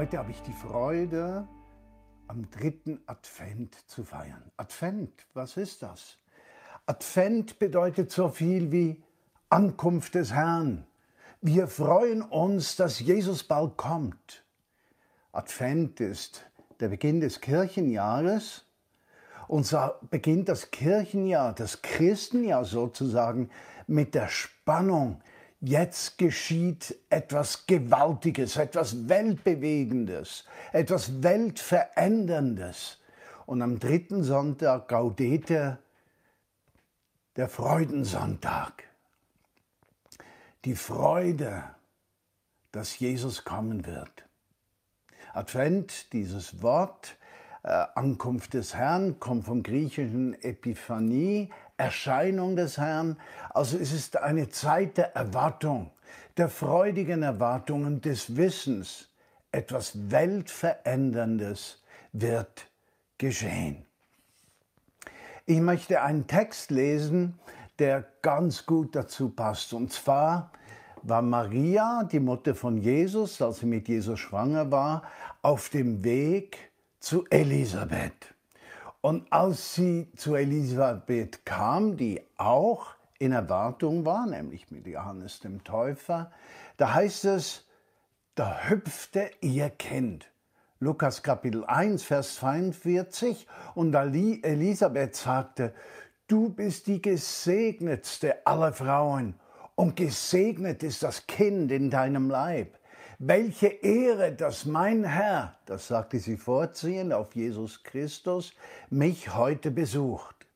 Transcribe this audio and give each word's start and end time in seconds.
Heute 0.00 0.16
habe 0.16 0.30
ich 0.30 0.40
die 0.40 0.54
Freude, 0.54 1.46
am 2.26 2.50
dritten 2.50 3.02
Advent 3.04 3.74
zu 3.86 4.02
feiern. 4.02 4.50
Advent, 4.56 5.12
was 5.34 5.58
ist 5.58 5.82
das? 5.82 6.16
Advent 6.86 7.58
bedeutet 7.58 8.10
so 8.10 8.30
viel 8.30 8.72
wie 8.72 9.02
Ankunft 9.50 10.14
des 10.14 10.32
Herrn. 10.32 10.86
Wir 11.42 11.68
freuen 11.68 12.22
uns, 12.22 12.76
dass 12.76 13.00
Jesus 13.00 13.44
bald 13.44 13.76
kommt. 13.76 14.42
Advent 15.32 16.00
ist 16.00 16.46
der 16.80 16.88
Beginn 16.88 17.20
des 17.20 17.42
Kirchenjahres. 17.42 18.64
Und 19.48 19.66
so 19.66 19.90
beginnt 20.08 20.48
das 20.48 20.70
Kirchenjahr, 20.70 21.52
das 21.52 21.82
Christenjahr 21.82 22.64
sozusagen, 22.64 23.50
mit 23.86 24.14
der 24.14 24.28
Spannung, 24.28 25.20
jetzt 25.60 26.18
geschieht 26.18 26.96
etwas 27.10 27.66
Gewaltiges, 27.66 28.56
etwas 28.56 29.08
Weltbewegendes, 29.08 30.44
etwas 30.72 31.22
Weltveränderndes. 31.22 32.98
Und 33.46 33.62
am 33.62 33.78
dritten 33.78 34.22
Sonntag 34.22 34.88
Gaudete, 34.88 35.78
der 37.36 37.48
Freudensonntag. 37.48 38.84
Die 40.64 40.76
Freude, 40.76 41.64
dass 42.70 42.98
Jesus 42.98 43.44
kommen 43.44 43.86
wird. 43.86 44.24
Advent, 45.32 46.12
dieses 46.12 46.62
Wort, 46.62 47.16
äh, 47.62 47.68
Ankunft 47.94 48.54
des 48.54 48.74
Herrn, 48.74 49.18
kommt 49.20 49.44
vom 49.44 49.62
griechischen 49.62 50.34
Epiphanie, 50.42 51.50
Erscheinung 51.80 52.56
des 52.56 52.76
Herrn. 52.76 53.16
Also 53.50 53.78
es 53.78 53.92
ist 53.92 54.18
eine 54.18 54.50
Zeit 54.50 54.98
der 54.98 55.16
Erwartung, 55.16 55.90
der 56.36 56.48
freudigen 56.48 57.22
Erwartungen, 57.22 58.00
des 58.00 58.36
Wissens. 58.36 59.08
Etwas 59.50 60.10
Weltveränderndes 60.10 61.82
wird 62.12 62.66
geschehen. 63.18 63.84
Ich 65.46 65.60
möchte 65.60 66.02
einen 66.02 66.26
Text 66.26 66.70
lesen, 66.70 67.40
der 67.78 68.04
ganz 68.22 68.66
gut 68.66 68.94
dazu 68.94 69.30
passt. 69.30 69.72
Und 69.72 69.92
zwar 69.92 70.52
war 71.02 71.22
Maria, 71.22 72.04
die 72.04 72.20
Mutter 72.20 72.54
von 72.54 72.76
Jesus, 72.76 73.40
als 73.42 73.60
sie 73.60 73.66
mit 73.66 73.88
Jesus 73.88 74.20
schwanger 74.20 74.70
war, 74.70 75.02
auf 75.42 75.70
dem 75.70 76.04
Weg 76.04 76.58
zu 77.00 77.24
Elisabeth. 77.30 78.34
Und 79.00 79.32
als 79.32 79.74
sie 79.74 80.10
zu 80.16 80.34
Elisabeth 80.34 81.46
kam, 81.46 81.96
die 81.96 82.20
auch 82.36 82.94
in 83.18 83.32
Erwartung 83.32 84.04
war, 84.04 84.26
nämlich 84.26 84.70
mit 84.70 84.86
Johannes 84.86 85.40
dem 85.40 85.64
Täufer, 85.64 86.30
da 86.76 86.94
heißt 86.94 87.24
es, 87.26 87.66
da 88.34 88.68
hüpfte 88.68 89.30
ihr 89.40 89.70
Kind. 89.70 90.30
Lukas 90.80 91.22
Kapitel 91.22 91.64
1, 91.64 92.02
Vers 92.02 92.36
42. 92.36 93.46
Und 93.74 93.94
Elisabeth 93.94 95.16
sagte, 95.16 95.74
du 96.26 96.48
bist 96.48 96.86
die 96.86 97.02
gesegnetste 97.02 98.46
aller 98.46 98.72
Frauen 98.72 99.34
und 99.74 99.96
gesegnet 99.96 100.82
ist 100.82 101.02
das 101.02 101.26
Kind 101.26 101.72
in 101.72 101.90
deinem 101.90 102.30
Leib. 102.30 102.79
Welche 103.22 103.66
Ehre, 103.66 104.32
dass 104.32 104.64
mein 104.64 105.04
Herr, 105.04 105.58
das 105.66 105.88
sagte 105.88 106.18
sie 106.18 106.38
vorziehend 106.38 107.12
auf 107.12 107.36
Jesus 107.36 107.82
Christus, 107.82 108.54
mich 108.88 109.34
heute 109.34 109.70
besucht. 109.70 110.46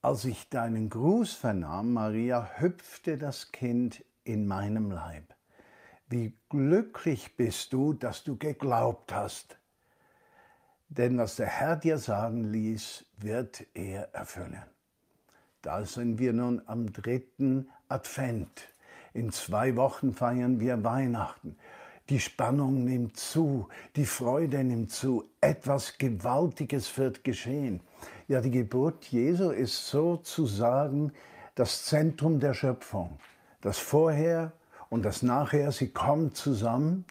Als 0.00 0.24
ich 0.24 0.48
deinen 0.48 0.88
Gruß 0.88 1.32
vernahm, 1.32 1.92
Maria, 1.92 2.48
hüpfte 2.58 3.18
das 3.18 3.50
Kind 3.50 4.04
in 4.22 4.46
meinem 4.46 4.92
Leib. 4.92 5.34
Wie 6.06 6.38
glücklich 6.48 7.34
bist 7.34 7.72
du, 7.72 7.92
dass 7.92 8.22
du 8.22 8.36
geglaubt 8.36 9.12
hast. 9.12 9.58
Denn 10.88 11.18
was 11.18 11.34
der 11.34 11.48
Herr 11.48 11.74
dir 11.74 11.98
sagen 11.98 12.52
ließ, 12.52 13.04
wird 13.16 13.66
er 13.74 14.14
erfüllen. 14.14 14.62
Da 15.60 15.84
sind 15.84 16.20
wir 16.20 16.34
nun 16.34 16.62
am 16.66 16.92
dritten 16.92 17.68
Advent. 17.88 18.73
In 19.14 19.30
zwei 19.30 19.76
Wochen 19.76 20.12
feiern 20.12 20.58
wir 20.58 20.82
Weihnachten. 20.82 21.56
Die 22.08 22.18
Spannung 22.18 22.84
nimmt 22.84 23.16
zu, 23.16 23.68
die 23.94 24.06
Freude 24.06 24.64
nimmt 24.64 24.90
zu, 24.90 25.24
etwas 25.40 25.98
Gewaltiges 25.98 26.98
wird 26.98 27.22
geschehen. 27.22 27.80
Ja, 28.26 28.40
die 28.40 28.50
Geburt 28.50 29.04
Jesu 29.04 29.50
ist 29.50 29.86
sozusagen 29.86 31.12
das 31.54 31.84
Zentrum 31.84 32.40
der 32.40 32.54
Schöpfung. 32.54 33.20
Das 33.60 33.78
Vorher 33.78 34.50
und 34.90 35.04
das 35.04 35.22
Nachher, 35.22 35.70
sie 35.70 35.90
kommen 35.90 36.34
zusammen 36.34 37.04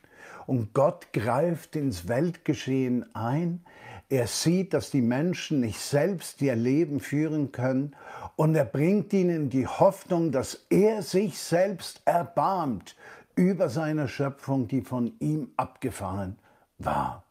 und 0.46 0.74
Gott 0.74 1.14
greift 1.14 1.78
ins 1.78 2.10
Weltgeschehen 2.10 3.16
ein. 3.16 3.64
Er 4.10 4.28
sieht, 4.28 4.74
dass 4.74 4.92
die 4.92 5.02
Menschen 5.02 5.62
nicht 5.62 5.80
selbst 5.80 6.42
ihr 6.42 6.58
Leben 6.58 7.00
führen 7.00 7.54
können 7.54 7.96
und 8.36 8.56
er 8.56 8.66
bringt 8.66 9.14
ihnen 9.14 9.50
die 9.50 9.68
Hoffnung, 9.68 10.32
dass 10.32 10.66
er 10.70 11.02
sich 11.02 11.38
selbst 11.38 12.02
erbarmt 12.06 12.96
über 13.36 13.70
seine 13.70 14.08
Schöpfung, 14.08 14.68
die 14.68 14.82
von 14.82 15.14
ihm 15.20 15.52
abgefahren 15.58 16.38
war. 16.78 17.24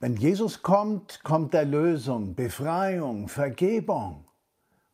Wenn 0.00 0.16
Jesus 0.16 0.62
kommt, 0.62 1.22
kommt 1.24 1.54
Erlösung, 1.54 2.34
Befreiung, 2.34 3.28
Vergebung. 3.28 4.24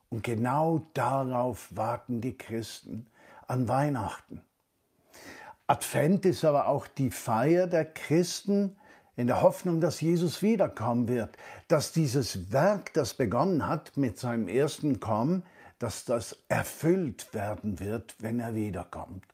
Und 0.08 0.22
genau 0.22 0.82
darauf 0.94 1.68
warten 1.70 2.20
die 2.20 2.36
Christen 2.36 3.06
an 3.46 3.68
Weihnachten. 3.68 4.42
Advent 5.66 6.26
ist 6.26 6.44
aber 6.44 6.66
auch 6.66 6.86
die 6.86 7.10
Feier 7.10 7.66
der 7.66 7.84
Christen, 7.84 8.76
in 9.16 9.26
der 9.26 9.42
Hoffnung, 9.42 9.80
dass 9.80 10.00
Jesus 10.00 10.42
wiederkommen 10.42 11.08
wird, 11.08 11.36
dass 11.68 11.92
dieses 11.92 12.52
Werk, 12.52 12.92
das 12.94 13.14
begonnen 13.14 13.66
hat 13.66 13.96
mit 13.96 14.18
seinem 14.18 14.48
ersten 14.48 15.00
Kommen, 15.00 15.42
dass 15.78 16.04
das 16.04 16.38
erfüllt 16.48 17.32
werden 17.34 17.80
wird, 17.80 18.14
wenn 18.18 18.40
er 18.40 18.54
wiederkommt. 18.54 19.24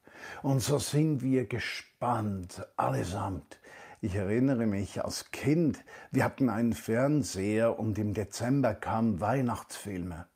Und 0.42 0.62
so 0.62 0.78
sind 0.78 1.22
wir 1.22 1.46
gespannt, 1.46 2.66
allesamt. 2.76 3.58
Ich 4.00 4.14
erinnere 4.14 4.66
mich 4.66 5.04
als 5.04 5.30
Kind, 5.30 5.82
wir 6.10 6.24
hatten 6.24 6.48
einen 6.48 6.72
Fernseher 6.72 7.78
und 7.78 7.98
im 7.98 8.14
Dezember 8.14 8.74
kamen 8.74 9.20
Weihnachtsfilme. 9.20 10.26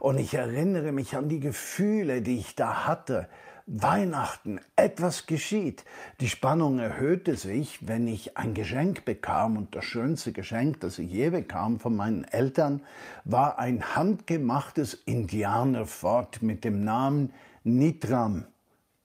Und 0.00 0.18
ich 0.18 0.34
erinnere 0.34 0.92
mich 0.92 1.16
an 1.16 1.28
die 1.28 1.40
Gefühle, 1.40 2.22
die 2.22 2.38
ich 2.38 2.56
da 2.56 2.86
hatte, 2.86 3.28
Weihnachten, 3.74 4.60
etwas 4.76 5.24
geschieht. 5.24 5.86
Die 6.20 6.28
Spannung 6.28 6.78
erhöhte 6.78 7.36
sich, 7.36 7.88
wenn 7.88 8.06
ich 8.06 8.36
ein 8.36 8.52
Geschenk 8.52 9.06
bekam 9.06 9.56
und 9.56 9.74
das 9.74 9.86
schönste 9.86 10.32
Geschenk, 10.32 10.80
das 10.80 10.98
ich 10.98 11.10
je 11.10 11.30
bekam 11.30 11.80
von 11.80 11.96
meinen 11.96 12.24
Eltern, 12.24 12.82
war 13.24 13.58
ein 13.58 13.96
handgemachtes 13.96 14.92
Indianerfort 14.92 16.42
mit 16.42 16.64
dem 16.64 16.84
Namen 16.84 17.32
Nitram. 17.64 18.44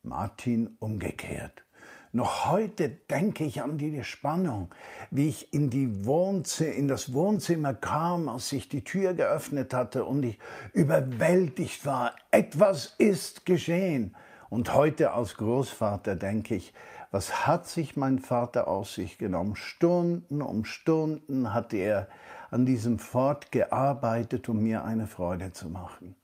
Martin 0.03 0.75
umgekehrt. 0.79 1.63
Noch 2.11 2.49
heute 2.49 2.89
denke 2.89 3.45
ich 3.45 3.61
an 3.61 3.77
die 3.77 4.03
Spannung, 4.03 4.73
wie 5.11 5.29
ich 5.29 5.53
in, 5.53 5.69
die 5.69 6.05
Wohnzimmer, 6.05 6.73
in 6.73 6.89
das 6.89 7.13
Wohnzimmer 7.13 7.73
kam, 7.73 8.27
als 8.27 8.49
sich 8.49 8.67
die 8.67 8.83
Tür 8.83 9.13
geöffnet 9.13 9.73
hatte 9.73 10.03
und 10.03 10.23
ich 10.23 10.39
überwältigt 10.73 11.85
war. 11.85 12.15
Etwas 12.31 12.95
ist 12.97 13.45
geschehen. 13.45 14.15
Und 14.49 14.73
heute 14.73 15.11
als 15.11 15.35
Großvater 15.35 16.15
denke 16.15 16.55
ich, 16.55 16.73
was 17.11 17.47
hat 17.47 17.67
sich 17.67 17.95
mein 17.95 18.19
Vater 18.19 18.67
aus 18.67 18.93
sich 18.93 19.17
genommen? 19.17 19.55
Stunden 19.55 20.41
um 20.41 20.65
Stunden 20.65 21.53
hat 21.53 21.73
er 21.73 22.07
an 22.51 22.65
diesem 22.65 22.99
Fort 22.99 23.51
gearbeitet, 23.51 24.47
um 24.49 24.63
mir 24.63 24.83
eine 24.83 25.07
Freude 25.07 25.51
zu 25.51 25.69
machen. 25.69 26.15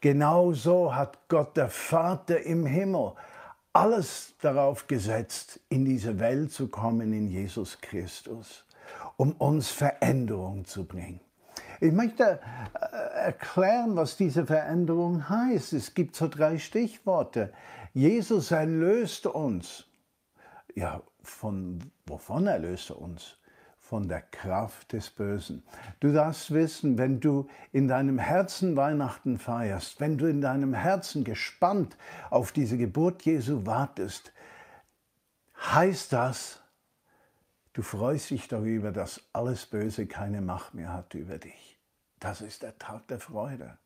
Genauso 0.00 0.94
hat 0.94 1.18
Gott 1.28 1.56
der 1.56 1.68
Vater 1.68 2.40
im 2.42 2.66
Himmel 2.66 3.12
alles 3.72 4.34
darauf 4.40 4.86
gesetzt, 4.86 5.60
in 5.68 5.84
diese 5.84 6.18
Welt 6.18 6.52
zu 6.52 6.68
kommen 6.68 7.12
in 7.12 7.28
Jesus 7.28 7.78
Christus, 7.80 8.64
um 9.16 9.32
uns 9.32 9.68
Veränderung 9.70 10.64
zu 10.64 10.84
bringen. 10.84 11.20
Ich 11.80 11.92
möchte 11.92 12.40
äh, 12.74 12.86
erklären, 13.26 13.96
was 13.96 14.16
diese 14.16 14.46
Veränderung 14.46 15.28
heißt. 15.28 15.72
Es 15.72 15.94
gibt 15.94 16.16
so 16.16 16.28
drei 16.28 16.58
Stichworte. 16.58 17.52
Jesus 17.92 18.50
erlöst 18.50 19.26
uns. 19.26 19.86
Ja, 20.74 21.02
von 21.22 21.80
wovon 22.06 22.46
erlöst 22.46 22.90
er 22.90 23.00
uns? 23.00 23.36
Von 23.80 24.08
der 24.08 24.22
Kraft 24.22 24.92
des 24.92 25.10
Bösen. 25.10 25.62
Du 26.00 26.12
darfst 26.12 26.52
wissen, 26.52 26.98
wenn 26.98 27.20
du 27.20 27.46
in 27.72 27.86
deinem 27.86 28.18
Herzen 28.18 28.76
Weihnachten 28.76 29.38
feierst, 29.38 30.00
wenn 30.00 30.18
du 30.18 30.26
in 30.26 30.40
deinem 30.40 30.74
Herzen 30.74 31.22
gespannt 31.22 31.96
auf 32.30 32.50
diese 32.50 32.78
Geburt 32.78 33.22
Jesu 33.22 33.64
wartest, 33.64 34.32
heißt 35.56 36.12
das, 36.12 36.60
du 37.76 37.82
freust 37.82 38.30
dich 38.30 38.48
darüber, 38.48 38.90
dass 38.90 39.20
alles 39.34 39.66
Böse 39.66 40.06
keine 40.06 40.40
Macht 40.40 40.72
mehr 40.72 40.94
hat 40.94 41.12
über 41.12 41.36
dich. 41.36 41.78
Das 42.20 42.40
ist 42.40 42.62
der 42.62 42.78
Tag 42.78 43.06
der 43.08 43.20
Freude. 43.20 43.76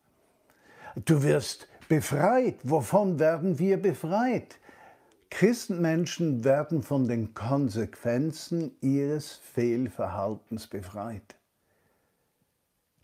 Du 0.95 1.25
wirst 1.25 1.67
befreit. 1.89 2.61
Wovon 2.63 3.19
werden 3.19 3.59
wir 3.59 3.83
befreit? 3.83 4.61
Christenmenschen 5.29 6.45
werden 6.45 6.85
von 6.85 7.09
den 7.09 7.35
Konsequenzen 7.35 8.77
ihres 8.81 9.33
Fehlverhaltens 9.33 10.69
befreit. 10.69 11.35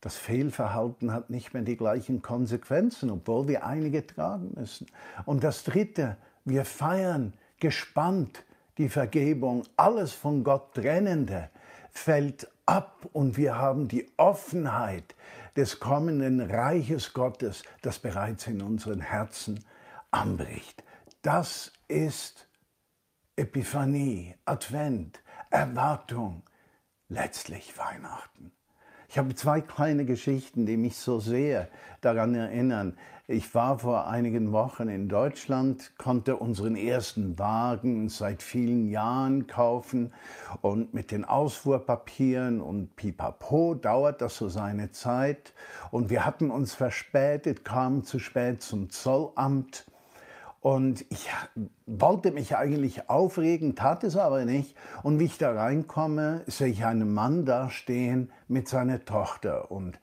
Das 0.00 0.16
Fehlverhalten 0.16 1.12
hat 1.12 1.30
nicht 1.30 1.52
mehr 1.52 1.64
die 1.64 1.76
gleichen 1.76 2.22
Konsequenzen, 2.22 3.10
obwohl 3.10 3.48
wir 3.48 3.66
einige 3.66 4.06
tragen 4.06 4.52
müssen. 4.54 4.86
Und 5.24 5.42
das 5.42 5.64
Dritte, 5.64 6.16
wir 6.44 6.64
feiern 6.64 7.32
gespannt 7.58 8.44
die 8.78 8.88
Vergebung, 8.88 9.64
alles 9.76 10.12
von 10.12 10.44
Gott 10.44 10.74
trennende 10.74 11.50
fällt 11.90 12.48
ab 12.66 13.08
und 13.12 13.36
wir 13.36 13.56
haben 13.56 13.88
die 13.88 14.10
Offenheit 14.16 15.14
des 15.56 15.80
kommenden 15.80 16.40
Reiches 16.40 17.12
Gottes, 17.12 17.62
das 17.82 17.98
bereits 17.98 18.46
in 18.46 18.60
unseren 18.60 19.00
Herzen 19.00 19.64
anbricht. 20.10 20.84
Das 21.22 21.72
ist 21.88 22.48
Epiphanie, 23.36 24.34
Advent, 24.44 25.20
Erwartung, 25.50 26.42
letztlich 27.08 27.76
Weihnachten. 27.78 28.52
Ich 29.08 29.18
habe 29.18 29.34
zwei 29.34 29.60
kleine 29.60 30.04
Geschichten, 30.04 30.66
die 30.66 30.76
mich 30.76 30.96
so 30.96 31.20
sehr 31.20 31.68
daran 32.00 32.34
erinnern. 32.34 32.96
Ich 33.28 33.54
war 33.56 33.80
vor 33.80 34.06
einigen 34.06 34.52
Wochen 34.52 34.88
in 34.88 35.08
Deutschland, 35.08 35.92
konnte 35.98 36.36
unseren 36.36 36.76
ersten 36.76 37.36
Wagen 37.40 38.08
seit 38.08 38.40
vielen 38.40 38.88
Jahren 38.88 39.48
kaufen 39.48 40.12
und 40.60 40.94
mit 40.94 41.10
den 41.10 41.24
Ausfuhrpapieren 41.24 42.60
und 42.60 42.94
Pipapo 42.94 43.74
dauert 43.74 44.20
das 44.20 44.36
so 44.36 44.48
seine 44.48 44.92
Zeit. 44.92 45.54
Und 45.90 46.08
wir 46.08 46.24
hatten 46.24 46.52
uns 46.52 46.74
verspätet, 46.74 47.64
kamen 47.64 48.04
zu 48.04 48.20
spät 48.20 48.62
zum 48.62 48.90
Zollamt 48.90 49.86
und 50.66 51.06
ich 51.10 51.28
wollte 51.86 52.32
mich 52.32 52.56
eigentlich 52.56 53.08
aufregen, 53.08 53.76
tat 53.76 54.02
es 54.02 54.16
aber 54.16 54.44
nicht. 54.44 54.74
Und 55.04 55.20
wie 55.20 55.26
ich 55.26 55.38
da 55.38 55.52
reinkomme, 55.52 56.42
sehe 56.48 56.66
ich 56.66 56.84
einen 56.84 57.14
Mann 57.14 57.44
da 57.44 57.70
stehen 57.70 58.32
mit 58.48 58.66
seiner 58.66 59.04
Tochter. 59.04 59.70
Und 59.70 60.00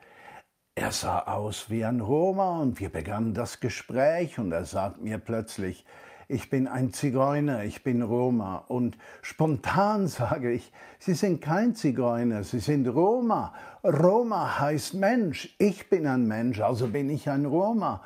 er 0.73 0.93
sah 0.93 1.19
aus 1.19 1.69
wie 1.69 1.83
ein 1.83 1.99
Roma 1.99 2.61
und 2.61 2.79
wir 2.79 2.87
begannen 2.87 3.33
das 3.33 3.59
Gespräch 3.59 4.39
und 4.39 4.53
er 4.53 4.63
sagt 4.63 5.01
mir 5.01 5.17
plötzlich, 5.17 5.85
ich 6.29 6.49
bin 6.49 6.69
ein 6.69 6.93
Zigeuner, 6.93 7.65
ich 7.65 7.83
bin 7.83 8.01
Roma. 8.01 8.63
Und 8.69 8.97
spontan 9.21 10.07
sage 10.07 10.53
ich, 10.53 10.71
Sie 10.97 11.13
sind 11.13 11.41
kein 11.41 11.75
Zigeuner, 11.75 12.45
Sie 12.45 12.59
sind 12.59 12.87
Roma. 12.87 13.53
Roma 13.83 14.61
heißt 14.61 14.93
Mensch, 14.93 15.53
ich 15.59 15.89
bin 15.89 16.07
ein 16.07 16.25
Mensch, 16.25 16.61
also 16.61 16.87
bin 16.87 17.09
ich 17.09 17.29
ein 17.29 17.43
Roma. 17.43 18.01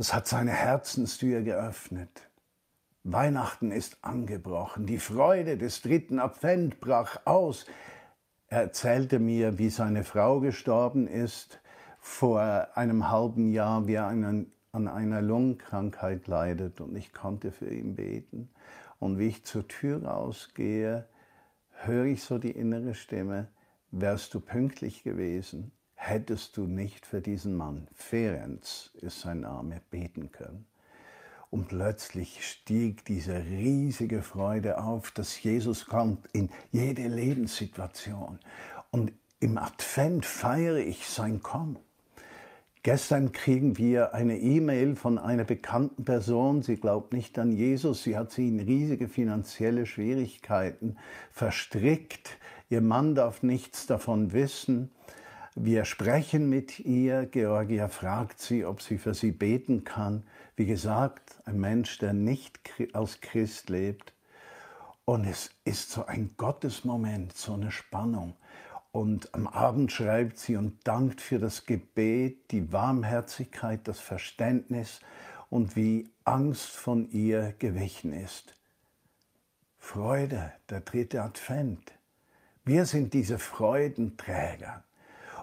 Das 0.00 0.14
hat 0.14 0.26
seine 0.26 0.52
Herzenstür 0.52 1.42
geöffnet. 1.42 2.30
Weihnachten 3.04 3.70
ist 3.70 3.98
angebrochen. 4.00 4.86
Die 4.86 4.96
Freude 4.96 5.58
des 5.58 5.82
dritten 5.82 6.18
Advent 6.18 6.80
brach 6.80 7.20
aus. 7.26 7.66
Er 8.46 8.62
erzählte 8.62 9.18
mir, 9.18 9.58
wie 9.58 9.68
seine 9.68 10.02
Frau 10.02 10.40
gestorben 10.40 11.06
ist 11.06 11.60
vor 11.98 12.40
einem 12.72 13.10
halben 13.10 13.52
Jahr, 13.52 13.86
wie 13.88 13.96
er 13.96 14.06
an 14.06 14.46
einer 14.72 15.20
Lungenkrankheit 15.20 16.26
leidet. 16.28 16.80
Und 16.80 16.96
ich 16.96 17.12
konnte 17.12 17.52
für 17.52 17.68
ihn 17.68 17.94
beten. 17.94 18.48
Und 19.00 19.18
wie 19.18 19.26
ich 19.26 19.44
zur 19.44 19.68
Tür 19.68 20.02
rausgehe, 20.02 21.10
höre 21.72 22.06
ich 22.06 22.24
so 22.24 22.38
die 22.38 22.52
innere 22.52 22.94
Stimme, 22.94 23.48
wärst 23.90 24.32
du 24.32 24.40
pünktlich 24.40 25.02
gewesen, 25.02 25.72
hättest 26.00 26.56
du 26.56 26.66
nicht 26.66 27.04
für 27.04 27.20
diesen 27.20 27.54
Mann, 27.54 27.86
Ferenc 27.94 28.62
ist 28.94 29.20
sein 29.20 29.40
Name, 29.40 29.82
beten 29.90 30.32
können. 30.32 30.66
Und 31.50 31.68
plötzlich 31.68 32.46
stieg 32.48 33.04
diese 33.04 33.44
riesige 33.44 34.22
Freude 34.22 34.82
auf, 34.82 35.10
dass 35.10 35.42
Jesus 35.42 35.86
kommt 35.86 36.26
in 36.32 36.48
jede 36.72 37.06
Lebenssituation. 37.06 38.38
Und 38.90 39.12
im 39.40 39.58
Advent 39.58 40.24
feiere 40.24 40.78
ich 40.78 41.06
sein 41.06 41.42
Kommen. 41.42 41.78
Gestern 42.82 43.32
kriegen 43.32 43.76
wir 43.76 44.14
eine 44.14 44.38
E-Mail 44.38 44.96
von 44.96 45.18
einer 45.18 45.44
bekannten 45.44 46.04
Person. 46.06 46.62
Sie 46.62 46.76
glaubt 46.76 47.12
nicht 47.12 47.38
an 47.38 47.52
Jesus. 47.52 48.04
Sie 48.04 48.16
hat 48.16 48.32
sie 48.32 48.48
in 48.48 48.60
riesige 48.60 49.06
finanzielle 49.06 49.84
Schwierigkeiten 49.84 50.96
verstrickt. 51.30 52.38
Ihr 52.70 52.80
Mann 52.80 53.14
darf 53.14 53.42
nichts 53.42 53.86
davon 53.86 54.32
wissen. 54.32 54.90
Wir 55.56 55.84
sprechen 55.84 56.48
mit 56.48 56.78
ihr. 56.78 57.26
Georgia 57.26 57.88
fragt 57.88 58.40
sie, 58.40 58.64
ob 58.64 58.80
sie 58.82 58.98
für 58.98 59.14
sie 59.14 59.32
beten 59.32 59.82
kann. 59.82 60.22
Wie 60.54 60.66
gesagt, 60.66 61.40
ein 61.44 61.58
Mensch, 61.58 61.98
der 61.98 62.12
nicht 62.12 62.60
als 62.92 63.20
Christ 63.20 63.68
lebt. 63.68 64.12
Und 65.04 65.24
es 65.24 65.50
ist 65.64 65.90
so 65.90 66.06
ein 66.06 66.34
Gottesmoment, 66.36 67.36
so 67.36 67.54
eine 67.54 67.72
Spannung. 67.72 68.36
Und 68.92 69.34
am 69.34 69.48
Abend 69.48 69.90
schreibt 69.90 70.38
sie 70.38 70.56
und 70.56 70.86
dankt 70.86 71.20
für 71.20 71.40
das 71.40 71.66
Gebet, 71.66 72.52
die 72.52 72.72
Warmherzigkeit, 72.72 73.88
das 73.88 73.98
Verständnis 73.98 75.00
und 75.48 75.74
wie 75.74 76.10
Angst 76.22 76.70
von 76.70 77.10
ihr 77.10 77.54
gewichen 77.58 78.12
ist. 78.12 78.54
Freude, 79.78 80.52
der 80.68 80.80
dritte 80.80 81.22
Advent. 81.22 81.92
Wir 82.64 82.86
sind 82.86 83.14
diese 83.14 83.40
Freudenträger. 83.40 84.84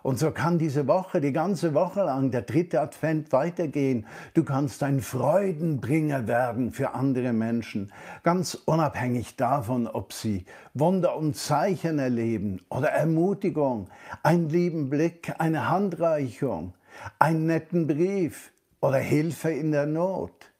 Und 0.07 0.19
so 0.19 0.31
kann 0.31 0.57
diese 0.57 0.87
Woche, 0.87 1.19
die 1.19 1.33
ganze 1.33 1.73
Woche 1.73 2.01
lang, 2.01 2.31
der 2.31 2.43
dritte 2.43 2.79
Advent 2.79 3.33
weitergehen. 3.33 4.07
Du 4.33 4.45
kannst 4.45 4.81
ein 4.81 5.01
Freudenbringer 5.01 6.27
werden 6.27 6.71
für 6.71 6.93
andere 6.93 7.33
Menschen, 7.33 7.91
ganz 8.23 8.53
unabhängig 8.53 9.35
davon, 9.35 9.85
ob 9.85 10.13
sie 10.13 10.45
Wunder 10.73 11.17
und 11.17 11.35
Zeichen 11.35 11.99
erleben 11.99 12.61
oder 12.69 12.87
Ermutigung, 12.87 13.89
einen 14.23 14.47
lieben 14.47 14.89
Blick, 14.89 15.33
eine 15.39 15.69
Handreichung, 15.69 16.73
einen 17.19 17.45
netten 17.45 17.85
Brief 17.85 18.53
oder 18.79 18.99
Hilfe 18.99 19.51
in 19.51 19.73
der 19.73 19.87
Not. 19.87 20.53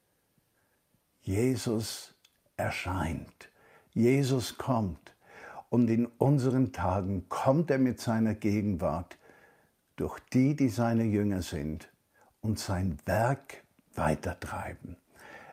Jesus 1.21 2.13
erscheint. 2.57 3.47
Jesus 3.93 4.57
kommt. 4.57 5.13
Und 5.69 5.89
in 5.89 6.05
unseren 6.05 6.73
Tagen 6.73 7.29
kommt 7.29 7.71
er 7.71 7.77
mit 7.77 8.01
seiner 8.01 8.35
Gegenwart 8.35 9.17
durch 9.97 10.19
die, 10.31 10.55
die 10.55 10.69
seine 10.69 11.03
Jünger 11.03 11.41
sind 11.41 11.91
und 12.39 12.57
sein 12.59 12.97
Werk 13.05 13.63
weitertreiben. 13.95 14.95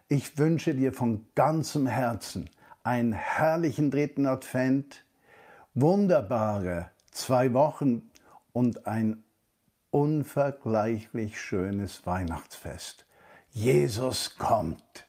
Ich 0.09 0.39
wünsche 0.39 0.75
dir 0.75 0.93
von 0.93 1.27
ganzem 1.35 1.87
Herzen 1.87 2.49
einen 2.85 3.13
herrlichen 3.13 3.91
dritten 3.91 4.27
Advent, 4.27 5.05
wunderbare 5.73 6.91
zwei 7.11 7.53
Wochen 7.55 8.11
und 8.53 8.87
ein 8.87 9.25
unvergleichlich 9.91 11.41
schönes 11.41 12.05
Weihnachtsfest. 12.07 13.07
Jesus 13.51 14.37
kommt. 14.37 15.07